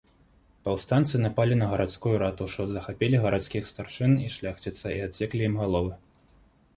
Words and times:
Паўстанцы 0.67 1.15
напалі 1.25 1.57
на 1.57 1.67
гарадскую 1.71 2.13
ратушу, 2.23 2.65
захапілі 2.77 3.19
гарадскіх 3.25 3.69
старшын 3.73 4.15
і 4.25 4.31
шляхціца 4.37 4.87
і 4.97 4.97
адсеклі 5.09 5.43
ім 5.51 5.55
галовы. 5.61 5.93